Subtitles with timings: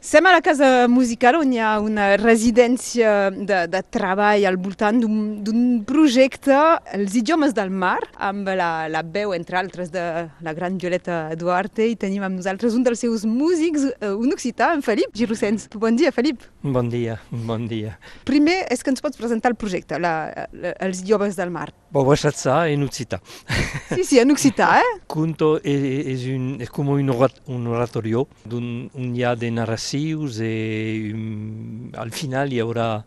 [0.00, 4.96] Sem a la casa musical on hi ha una residència de, de treball al voltant
[5.04, 6.56] d'un projecte,
[6.96, 10.04] els idiomes del mar, amb la, la veu, entre altres, de
[10.40, 14.70] la gran Violeta Duarte, i tenim amb nosaltres un dels seus músics, eh, un occità,
[14.72, 15.68] en Felip Girossens.
[15.76, 16.48] Bon dia, Felip.
[16.64, 17.98] Bon dia, bon dia.
[18.24, 21.68] Primer, és que ens pots presentar el projecte, la, la, els idiomes del mar.
[21.92, 23.20] Bon, moi, ça, ça, et Nuxita.
[23.90, 25.00] Si, si, Nuxita, eh?
[25.06, 31.90] Conto è, è, come un, orat- un oratorio, un, un dia de narratius, e um,
[31.94, 33.04] al finale avrà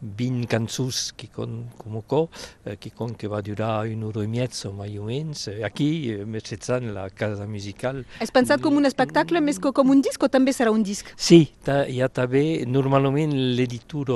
[0.00, 2.28] haurà 20 cançons que con, com co,
[2.64, 5.48] eh, que, va durar un hora i mezzo, mai o menys.
[5.48, 8.04] Eh, aquí, eh, mitjançant la casa musical...
[8.20, 11.06] És pensat com un espectacle més que com un disc o també serà un disc?
[11.16, 14.10] Sí, ta, hi ha també, normalment l'editor,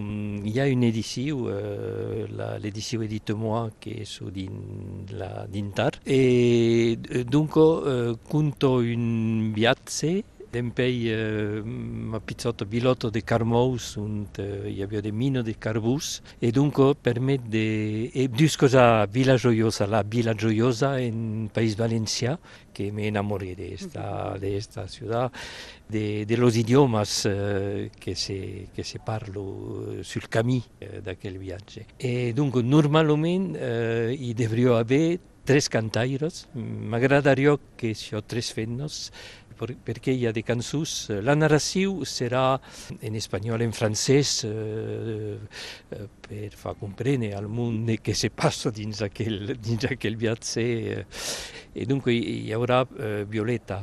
[0.00, 2.26] mm, hi ha una edició, eh,
[2.62, 10.22] l'edició Edite Moi, que és din, la d'Intar, e dunque eh, conto un viatge
[10.52, 16.20] Dempei eh, ma pizzotto bilotto de Carmous und eh, hi havia de mino de Carbus
[16.38, 22.38] e dunque per me de e discosa Villa Gioiosa, la Villa Gioiosa in País Valencia
[22.70, 25.32] que me enamoré de esta, de esta ciudad,
[25.88, 31.86] de, de los idiomas eh, que, se, que se parlo sul camí eh, d'aquel viatge.
[31.96, 39.10] E dunque normalment eh, hi devria haver tres cantaires, m'agradaria que això tres fennos
[40.26, 41.10] ha des cançons.
[41.22, 42.58] La narració serà
[43.00, 45.38] en espanyol, en francès, eh,
[45.90, 50.62] eh, per far comprendre al món què se passa dins aquell, dins viatge.
[50.62, 51.04] Eh.
[51.74, 53.82] E dunque hi haurà eh, Violeta,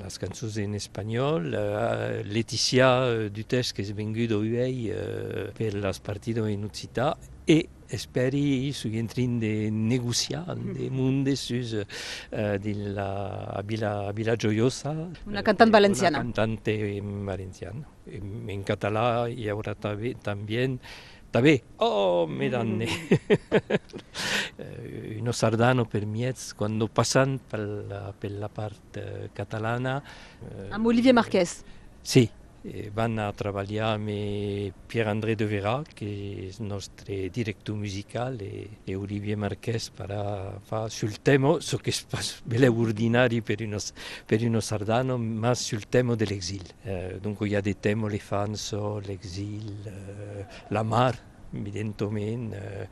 [0.00, 2.88] les cançons en espanyol, uh, Leticia
[3.30, 7.12] Dutes, que és venguda avui uh, per les partides en occità,
[7.46, 10.92] e esperi sugli entrinde negociante mm.
[10.92, 14.90] munde sus uh, de la Villa, Villa Gioiosa.
[15.26, 16.18] Una cantante eh, valenciana.
[16.18, 20.80] Una cantante valenciana, en, en catalá y ahora tabe, también.
[21.76, 22.86] Oh, me danne.
[22.86, 23.56] Mm.
[24.58, 26.06] Eh, uno sardano per
[26.54, 30.02] cuando pasan per la, per la parte catalana.
[30.70, 31.64] A Olivier Marquez.
[32.02, 32.30] Sí,
[32.62, 37.12] Eh, e vanno a lavorare Pierre-André de Vera, che è il nostro
[38.94, 43.78] Olivier Marquez per fare sul tema, so che è bello ordinario per uno,
[44.24, 46.72] per uno sardano, ma sul tema dell'esilio.
[46.82, 51.31] Eh, il y a dei temi, le fanzo, oh, l'exil, eh, la mare.
[51.54, 52.86] Evidentment, eh,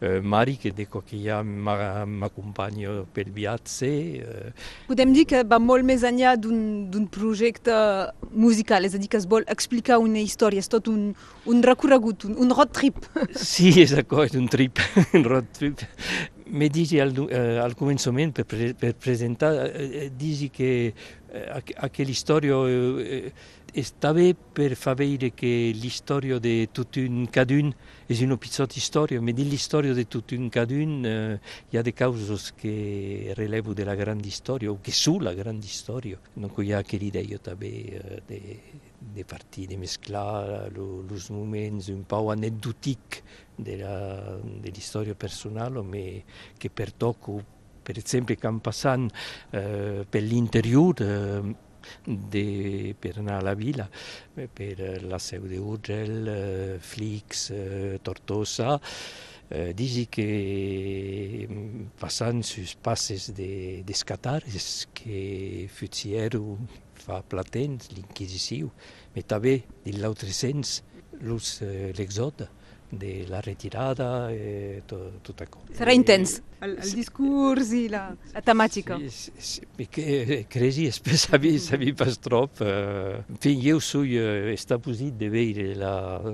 [0.00, 3.90] eh, Mari, que de que ja m'acompanyo pel viatge.
[4.20, 4.52] Eh.
[4.88, 7.74] Podem dir que va molt més enllà d'un projecte
[8.32, 11.12] musical, és a dir, que es vol explicar una història, és tot un,
[11.46, 13.02] un recorregut, un, un road trip.
[13.56, 14.80] Sí, és d'acord, un trip,
[15.16, 15.84] un road trip.
[16.46, 22.12] Me digi al, eh, al començament, per, pre, per presentar, eh, digi que eh, aquella
[22.12, 23.32] història eh,
[23.82, 24.22] stava
[24.52, 27.74] per fare che l'istoria di Tutun Cadun
[28.06, 33.74] è un episodio storico, ma dell'istoria di Tutun Cadun eh, c'è delle cause che rilevo
[33.74, 38.22] della grande storia, o che sulla grande storia, non c'è che l'idea eh,
[38.98, 43.22] di partire, mesclare lo, lo momenti un po' aneddotici
[43.54, 46.22] della, dell'istoria personale, ma
[46.56, 47.44] che per tocco,
[47.82, 49.08] per esempio, quando passano
[49.50, 51.04] eh, per l'interiore.
[51.04, 51.64] Eh,
[52.06, 53.88] de, per anar a la vila,
[54.36, 58.78] eh, per la seu d'Urgel, eh, Flix, eh, Tortosa,
[59.50, 66.58] eh, dici que mm, passant sus passes de, d'escatares que Fuziero
[67.06, 68.72] fa platents l'inquisició,
[69.14, 70.80] ma també de l'altre sens
[71.16, 72.50] l'exode
[72.90, 75.62] de la retirada e tot, tot això.
[75.76, 78.96] Serà intens, el, el discurs i la, la temàtica.
[79.02, 82.62] Sí, sí, sí, que crisi espès sabi, sabi pas trop.
[82.62, 85.92] Uh, en fi, jo soy uh, de veure la,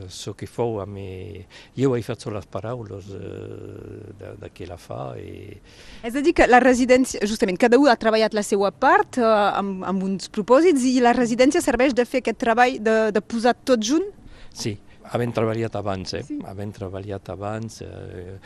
[0.09, 1.47] so que fou a me...
[1.77, 5.17] Jo he fet les paraules uh, de, de que la fa.
[5.19, 5.59] I...
[6.05, 9.57] És a dir, que la residència, justament, cada un ha treballat la seva part uh,
[9.59, 13.57] amb, amb uns propòsits i la residència serveix de fer aquest treball de, de posar
[13.65, 14.07] tot junt?
[14.53, 14.77] Sí,
[15.11, 16.23] havent treballat abans, eh?
[16.27, 16.39] Sí.
[16.47, 18.39] havent treballat abans, eh,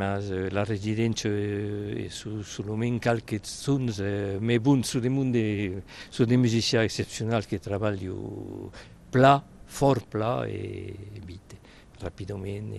[0.00, 5.32] mas eh, la residència eh, su, solament qualques sons, eh, me bon, su de munt
[5.34, 8.70] de, su de musicians excepcionals que treballo
[9.10, 9.36] pla,
[9.66, 10.94] fort pla e
[11.26, 11.63] vite,
[12.02, 12.72] rapidament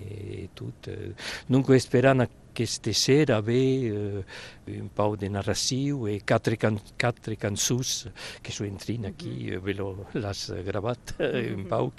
[0.53, 0.89] tot.
[0.91, 1.13] Eh.
[1.47, 2.25] Dunque sperant
[2.55, 4.23] aquesta sera ve eh,
[4.79, 8.07] un pau de narració e quatre, can, quatre cançons
[8.41, 9.63] que s'ho entrin aquí, mm -hmm.
[9.65, 11.91] ve lo, l'has gravat, un pau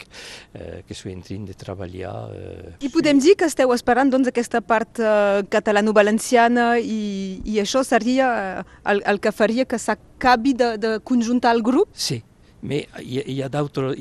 [0.54, 2.30] eh, que s'ho entrin de treballar.
[2.32, 2.86] Eh.
[2.86, 8.64] I podem dir que esteu esperant doncs, aquesta part eh, catalano-valenciana i, i això seria
[8.84, 11.88] el, el que faria que s'acabi de, de conjuntar el grup?
[11.92, 12.22] Sí,
[12.62, 13.48] Mais il y a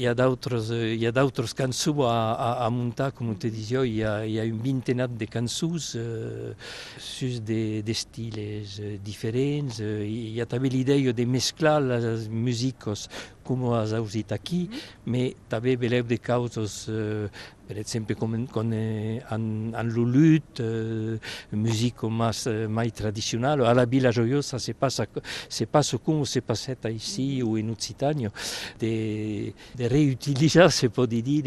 [0.07, 5.07] a d'autres cançons à, à, à monter comme te disais il y a une vingtaine
[5.07, 6.53] de cançons euh,
[6.97, 8.63] sur des, styles
[9.03, 9.67] différents.
[9.79, 12.85] Il y a l'idée de mesclar les musiques
[13.45, 14.79] comme as ausit aquí, -hmm.
[15.05, 17.29] mais també de causes uh,
[17.67, 21.17] per exemple, com, com eh, en, en l'ulut, eh,
[21.51, 23.65] musique más, mai tradicional.
[23.65, 25.07] A la Villa Joyosa se passa,
[25.49, 26.41] se passa com se
[26.91, 28.29] ici ou en Occitanie,
[28.79, 31.41] de, de reutilitzar, se pot dir,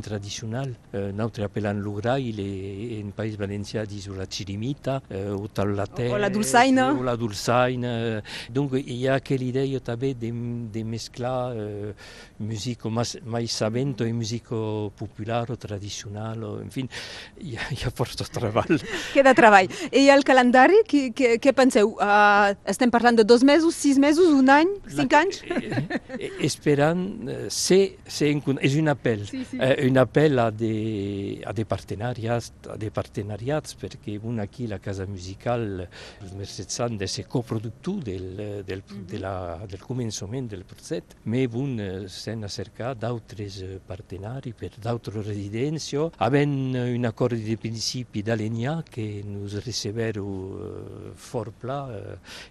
[0.00, 0.76] tradicionals.
[0.92, 2.38] Eh, Nosaltres apel·lant l'ugrail,
[3.00, 6.92] en País Valencià diu la chirimita, eh, o la terra, o la dolçaina.
[6.94, 8.22] O la dolçaina.
[8.48, 10.30] Donc, hi ha aquella idea també de,
[10.72, 11.94] de mesclar eh,
[12.38, 12.88] musique
[13.24, 14.54] mai sabento e musique
[14.96, 16.86] popular o tradicional, o, en fi,
[17.46, 18.80] hi ha, hi ha força treball.
[19.14, 19.70] Queda treball.
[19.92, 21.94] I el calendari, què, què, què penseu?
[22.00, 25.42] Uh, estem parlant de dos mesos, sis mesos, un any, cinc La, anys?
[25.44, 25.82] Eh,
[26.18, 27.04] eh, esperant,
[27.48, 29.58] c'est, c'est un, és un appel, sí, sí.
[29.60, 34.80] Eh, un appel a des, a des partenariats, a des partenariats, perquè un aquí, la
[34.82, 39.06] Casa Musical, el Merced Sant, de ser coproductor del, del, mm -hmm.
[39.10, 39.34] de la,
[39.66, 41.68] del començament moment del procès, mais vous
[42.06, 48.82] s'en cercat d'autres eh, partenaris per d'autres residences, avent eh, un accord de principi d'Alenia
[48.90, 51.88] que nous receveru eh, fort plat,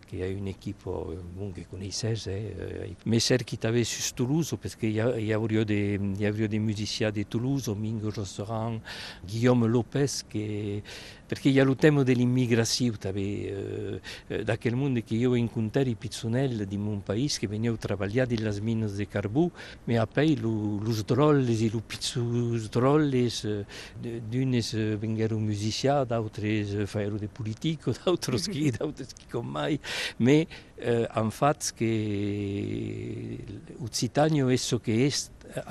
[0.07, 2.95] que a une équipe bon, que connaissez, eh?
[3.05, 7.11] mais cert qui t'avait sur Toulouse, parce qu'il y, a, y, avait des, des musiciens
[7.11, 8.79] de Toulouse, Mingo Rosserand,
[9.25, 10.81] Guillaume Lopez, que
[11.29, 17.03] perché gli all'utemo dell'immigrazione, eh, eh, da quel mondo che io incontrai pizzonelli di un
[17.03, 19.47] paese che veniva travagliato dalle mine di carbù,
[19.83, 27.17] mi appei lo sdrolles e lo pizzosdrolles, eh, d'une eh, vengero musicien, d'altre eh, faero
[27.17, 28.49] politici politico, d'altre mhm.
[28.49, 29.79] chi, d'altre chi con mai,
[30.17, 35.63] ma eh, han fatto che il l'Occitano esso che è,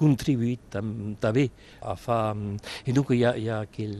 [0.00, 0.78] contribuït
[1.20, 1.46] també
[1.84, 2.32] a fa...
[2.84, 3.96] E dunque hi ha, hi ha, quel,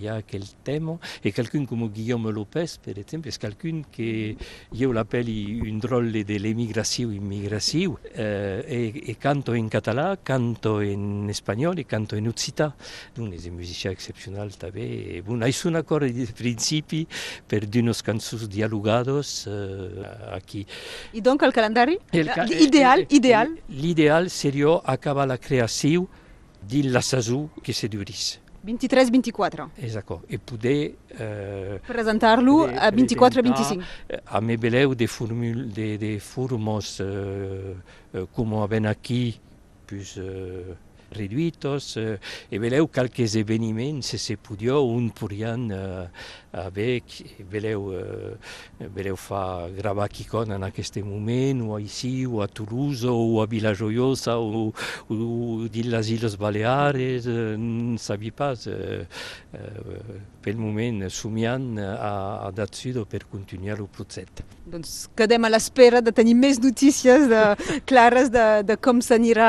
[0.00, 4.36] hi ha quel tema, e qualcun come Guillaume Lopez, per esempio, è qualcun che
[4.72, 11.78] io l'appelli un drolle dell'emigrazione immigrazione, eh, e, e canto in català, canto in spagnolo
[11.80, 12.74] e canto in occità.
[13.14, 15.22] Dunque è un musicien exceptionnel també.
[15.24, 17.06] Bon, hai un acord di principi
[17.46, 20.64] per d'unos cançons dialogados eh, aquí.
[21.12, 21.98] I donc el calendari?
[22.12, 23.54] El ca ideal, ideal?
[23.68, 26.08] L'ideal seria acabar la creació
[26.62, 28.40] de la saison que se durisse.
[28.64, 29.70] 23-24.
[29.76, 30.14] Exacte.
[30.28, 30.96] E poder...
[31.10, 33.84] Eh, Presentar-lo a 24-25.
[34.24, 37.76] A me beleu de, formul, de, de formos eh,
[38.32, 39.38] com ven aquí,
[39.86, 40.74] pues, eh,
[41.16, 42.18] reduïtos, eh,
[42.50, 46.06] e beleu qualques esdeveniments, se se podia, un podrien eh,
[47.94, 53.46] eh, beleu fa gravar quicon en aquest moment, o ici, o a Toulouse, o a
[53.46, 54.72] Vila Joiosa, o,
[55.68, 59.06] dins les Illes Baleares, eh, sabia pas, eh,
[59.52, 64.28] eh, pel moment somiant a, a Datsudo per continuar el procés.
[64.68, 67.28] Doncs quedem a l'espera de tenir més notícies
[67.88, 69.48] clares de, de com s'anirà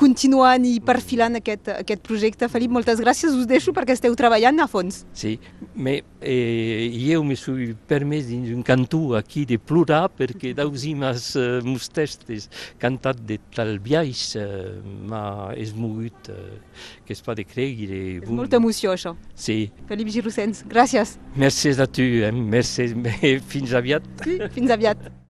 [0.00, 2.48] continuant i perfilant aquest, aquest projecte.
[2.52, 5.02] Felip, moltes gràcies, us deixo perquè esteu treballant a fons.
[5.16, 5.36] Sí,
[5.74, 11.60] me, eh, io mi sono permesso in un cantù aquí de plorar perché dausimas uh,
[11.64, 12.48] mustestes
[12.78, 16.36] cantat de tal biais uh, m'ha esmogut uh,
[17.04, 18.00] que es pot creure.
[18.22, 19.16] És molta emoció, això.
[19.34, 19.70] Sí.
[19.88, 21.18] Felip Girossens, gràcies.
[21.36, 22.32] Merci a tu, eh?
[22.32, 22.92] merci,
[23.52, 24.08] fins aviat.
[24.24, 25.23] Sí, fins aviat.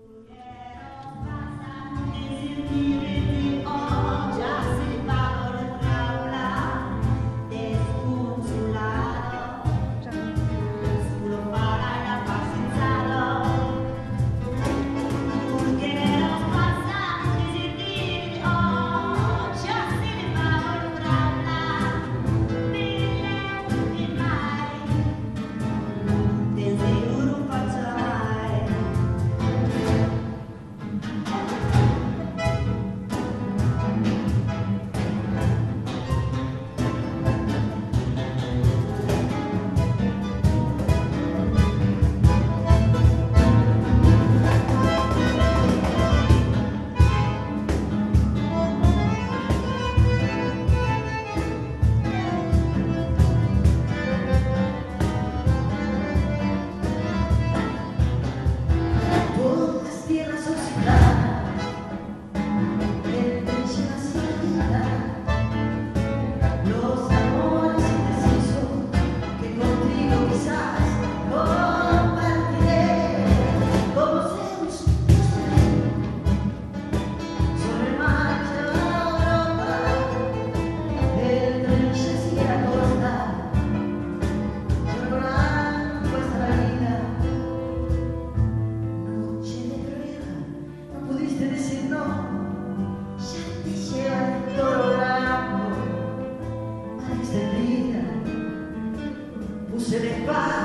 [99.94, 100.63] se levar.